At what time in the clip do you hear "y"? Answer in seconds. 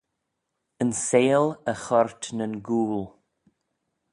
1.71-1.73